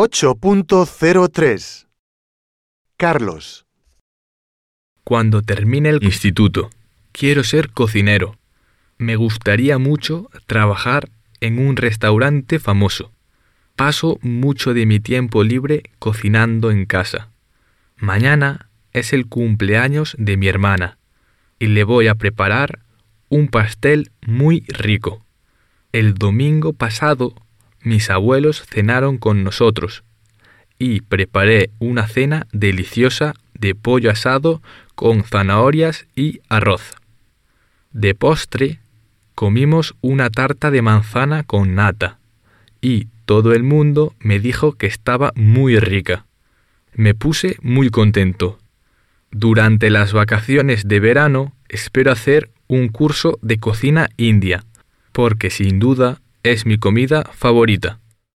8.03 0.00 1.88
Carlos, 2.96 3.66
Cuando 5.02 5.42
termine 5.42 5.88
el 5.88 6.04
instituto, 6.04 6.70
quiero 7.10 7.42
ser 7.42 7.70
cocinero. 7.70 8.38
Me 8.96 9.16
gustaría 9.16 9.76
mucho 9.78 10.30
trabajar 10.46 11.08
en 11.40 11.58
un 11.58 11.74
restaurante 11.74 12.60
famoso. 12.60 13.10
Paso 13.74 14.20
mucho 14.22 14.72
de 14.72 14.86
mi 14.86 15.00
tiempo 15.00 15.42
libre 15.42 15.82
cocinando 15.98 16.70
en 16.70 16.86
casa. 16.86 17.32
Mañana 17.96 18.70
es 18.92 19.12
el 19.12 19.26
cumpleaños 19.26 20.14
de 20.16 20.36
mi 20.36 20.46
hermana 20.46 20.96
y 21.58 21.66
le 21.66 21.82
voy 21.82 22.06
a 22.06 22.14
preparar 22.14 22.78
un 23.28 23.48
pastel 23.48 24.12
muy 24.24 24.60
rico. 24.68 25.24
El 25.90 26.14
domingo 26.14 26.72
pasado 26.72 27.34
mis 27.82 28.10
abuelos 28.10 28.62
cenaron 28.66 29.18
con 29.18 29.44
nosotros 29.44 30.04
y 30.78 31.00
preparé 31.00 31.70
una 31.78 32.06
cena 32.06 32.46
deliciosa 32.52 33.34
de 33.54 33.74
pollo 33.74 34.10
asado 34.10 34.62
con 34.94 35.24
zanahorias 35.24 36.06
y 36.14 36.40
arroz. 36.48 36.94
De 37.92 38.14
postre 38.14 38.80
comimos 39.34 39.94
una 40.00 40.30
tarta 40.30 40.70
de 40.70 40.82
manzana 40.82 41.42
con 41.42 41.74
nata 41.74 42.18
y 42.80 43.08
todo 43.24 43.52
el 43.52 43.62
mundo 43.62 44.14
me 44.20 44.40
dijo 44.40 44.72
que 44.72 44.86
estaba 44.86 45.32
muy 45.34 45.78
rica. 45.78 46.26
Me 46.94 47.14
puse 47.14 47.56
muy 47.60 47.90
contento. 47.90 48.58
Durante 49.30 49.90
las 49.90 50.12
vacaciones 50.12 50.88
de 50.88 51.00
verano 51.00 51.52
espero 51.68 52.12
hacer 52.12 52.50
un 52.66 52.88
curso 52.88 53.38
de 53.42 53.58
cocina 53.58 54.08
india, 54.16 54.64
porque 55.12 55.50
sin 55.50 55.78
duda 55.78 56.20
es 56.42 56.66
mi 56.66 56.78
comida 56.78 57.24
favorita. 57.32 57.98